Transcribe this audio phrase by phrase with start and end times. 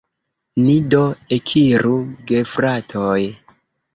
[0.61, 1.01] Ni do
[1.37, 1.93] ekiru,
[2.31, 3.21] gefratoj!